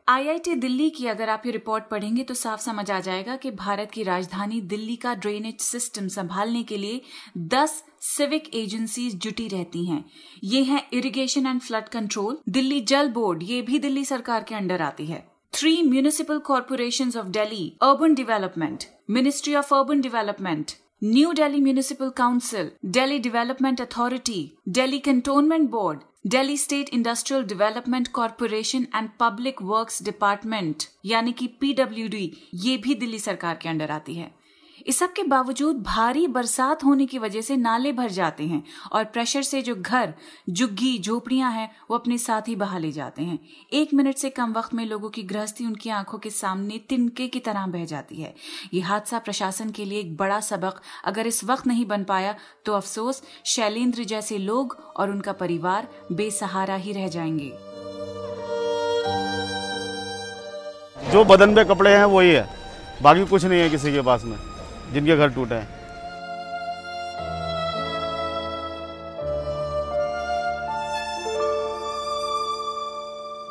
आईआईटी 0.09 0.55
दिल्ली 0.55 0.91
की 0.91 1.07
अगर 1.07 1.29
आप 1.29 1.43
ये 1.47 1.53
रिपोर्ट 1.53 1.85
पढ़ेंगे 1.85 2.23
तो 2.23 2.35
साफ़ 2.35 2.61
समझ 2.61 2.91
आ 2.91 3.01
जाएगा 3.01 3.37
कि 3.37 3.51
भारत 3.51 3.91
की 3.91 4.03
राजधानी 4.03 4.61
दिल्ली 4.61 4.97
का 4.97 5.15
ड्रेनेज 5.15 5.61
सिस्टम 5.61 6.09
संभालने 6.09 6.63
के 6.63 6.77
लिए 6.77 7.01
10 7.39 7.85
सिविक 8.01 8.55
एजेंसीज 8.55 9.15
जुटी 9.15 9.49
रहती 9.49 9.85
हैं। 9.85 10.05
ये 10.45 10.63
हैं 10.63 10.87
irrigation 10.93 11.47
and 11.47 11.61
flood 11.61 11.89
control 11.89 12.39
Delhi 12.49 12.81
Jal 12.81 13.09
board 13.09 13.43
ये 13.43 13.63
भी 13.63 13.79
दिल्ली 13.79 14.05
सरकार 14.05 14.43
के 14.43 14.55
अंडर 14.55 14.83
आती 14.83 15.07
है। 15.07 15.27
Three 15.53 15.83
municipal 15.83 16.39
corporation 16.39 17.13
of 17.19 17.27
Delhi 17.27 17.77
urban 17.83 18.15
development 18.15 18.85
ministry 19.11 19.55
of 19.55 19.75
urban 19.75 20.01
development 20.01 20.71
New 21.05 21.33
Delhi 21.33 21.61
municipal 21.61 22.11
council 22.11 22.71
Delhi 22.85 23.19
Development 23.21 23.81
authority 23.81 24.59
Delhi 24.69 24.99
cantonment 24.99 25.71
Board, 25.71 25.99
Delhi 26.29 26.57
State 26.57 26.89
Industrial 26.89 27.45
Development 27.45 28.11
Corporation 28.13 28.89
and 28.93 29.11
Public 29.17 29.61
Works 29.63 29.99
Department 30.07 30.87
यानी 31.05 31.33
कि 31.33 31.47
PWD 31.61 32.23
ये 32.65 32.77
भी 32.87 32.95
दिल्ली 33.03 33.19
सरकार 33.19 33.59
के 33.63 33.69
under 33.69 33.91
आती 33.91 34.15
है 34.15 34.31
इस 34.87 34.99
सब 34.99 35.13
के 35.13 35.23
बावजूद 35.23 35.83
भारी 35.83 36.27
बरसात 36.27 36.85
होने 36.85 37.07
की 37.07 37.19
वजह 37.19 37.41
से 37.41 37.57
नाले 37.57 37.93
भर 37.93 38.11
जाते 38.11 38.45
हैं 38.45 38.65
और 38.93 39.05
प्रेशर 39.05 39.43
से 39.43 39.63
जो 39.63 39.75
घर 39.75 40.15
झुग्गी 40.51 40.99
झोपड़ियाँ 40.99 41.53
हैं, 41.53 41.77
वो 41.91 41.97
अपने 41.97 42.19
साथ 42.19 42.49
ही 42.49 42.57
बहा 42.57 42.79
ले 42.79 42.93
जाते 42.93 43.23
हैं। 43.23 43.39
एक 43.73 43.95
मिनट 43.95 44.17
से 44.17 44.31
कम 44.31 44.53
वक्त 44.53 44.75
में 44.75 44.87
लोगों 44.87 45.11
की 45.11 45.23
गृहस्थी 45.23 45.67
उनकी 45.67 45.91
आँखों 45.91 46.19
के 46.19 46.31
सामने 46.31 46.79
तिनके 46.79 47.29
की 47.29 47.41
तरह 47.41 47.67
बह 47.67 47.85
जाती 47.85 48.17
है। 48.17 48.35
ये 48.75 48.81
हादसा 48.81 49.19
प्रशासन 49.19 49.71
के 49.71 49.85
लिए 49.85 50.01
एक 50.01 50.17
बड़ा 50.17 50.41
सबक। 50.41 50.81
अगर 51.05 51.27
इस 51.27 51.45
वक्त 51.45 51.67
नहीं 51.67 51.87
बन 51.87 52.05
पाया 52.05 52.35
तो 52.65 52.73
अफसोस, 52.73 53.23
शैलेंद्र 53.45 54.05
जैसे 54.05 54.39
लोग 54.39 54.93
और 54.97 55.11
उनका 55.11 55.33
परिवार 55.33 55.89
बेसहारा 56.13 56.75
ही 56.75 56.93
रह 56.93 57.09
जाएँगे। 57.09 57.51
जो 61.13 61.25
बदन 61.25 61.55
पे 61.55 61.65
कपड़े 61.65 61.97
हैं 61.97 62.05
वही 62.05 62.31
है। 62.31 62.49
बाकी 63.03 63.25
कुछ 63.27 63.45
नहीं 63.45 63.61
है 63.61 63.71
किसी 63.71 63.93
के 63.93 64.03
पास 64.03 64.25
में। 64.25 64.56
जिनके 64.93 65.17
घर 65.17 65.29
टूटे 65.31 65.55
हैं। 65.55 65.75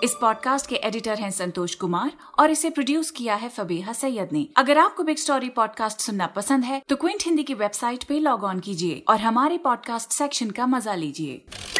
इस 0.03 0.13
पॉडकास्ट 0.21 0.67
के 0.69 0.75
एडिटर 0.75 1.19
हैं 1.19 1.29
संतोष 1.31 1.75
कुमार 1.75 2.11
और 2.39 2.51
इसे 2.51 2.69
प्रोड्यूस 2.69 3.09
किया 3.11 3.35
है 3.35 3.49
फबीहा 3.49 3.93
सैयद 3.93 4.29
ने। 4.33 4.47
अगर 4.57 4.77
आपको 4.77 5.03
बिग 5.03 5.17
स्टोरी 5.17 5.49
पॉडकास्ट 5.49 5.99
सुनना 5.99 6.27
पसंद 6.35 6.63
है 6.63 6.81
तो 6.89 6.95
क्विंट 6.95 7.23
हिंदी 7.25 7.43
की 7.43 7.53
वेबसाइट 7.53 8.03
पे 8.03 8.19
लॉग 8.19 8.43
ऑन 8.43 8.59
कीजिए 8.59 9.03
और 9.09 9.19
हमारे 9.19 9.57
पॉडकास्ट 9.57 10.11
सेक्शन 10.11 10.49
का 10.49 10.67
मज़ा 10.67 10.95
लीजिए। 10.95 11.74